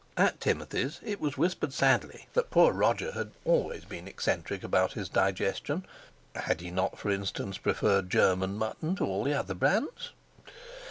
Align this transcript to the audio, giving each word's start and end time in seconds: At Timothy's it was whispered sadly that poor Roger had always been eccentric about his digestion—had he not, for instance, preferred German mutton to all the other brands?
At 0.17 0.41
Timothy's 0.41 0.99
it 1.03 1.21
was 1.21 1.37
whispered 1.37 1.73
sadly 1.73 2.25
that 2.33 2.49
poor 2.49 2.71
Roger 2.73 3.11
had 3.11 3.29
always 3.45 3.85
been 3.85 4.07
eccentric 4.07 4.63
about 4.63 4.93
his 4.93 5.07
digestion—had 5.09 6.59
he 6.59 6.71
not, 6.71 6.97
for 6.97 7.11
instance, 7.11 7.59
preferred 7.59 8.09
German 8.09 8.57
mutton 8.57 8.95
to 8.95 9.05
all 9.05 9.23
the 9.23 9.35
other 9.35 9.53
brands? 9.53 10.09